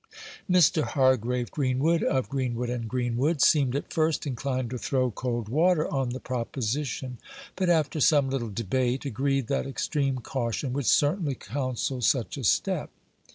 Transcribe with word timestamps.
Mr. 0.49 0.81
Hargrave 0.81 1.51
Greenwood, 1.51 2.01
of 2.01 2.27
Greenwood 2.27 2.71
and 2.71 2.89
Greenwood, 2.89 3.39
seemed 3.39 3.75
at 3.75 3.93
first 3.93 4.25
inclined 4.25 4.71
to 4.71 4.79
throw 4.79 5.11
cold 5.11 5.47
water 5.47 5.87
on 5.93 6.09
the 6.09 6.19
proposition, 6.19 7.19
but 7.55 7.69
after 7.69 7.99
some 7.99 8.27
little 8.27 8.49
debate, 8.49 9.05
agreed 9.05 9.45
that 9.45 9.67
extreme 9.67 10.15
caution 10.17 10.73
would 10.73 10.87
certainly 10.87 11.35
counsel 11.35 12.01
such 12.01 12.35
a 12.35 12.43
step. 12.43 12.89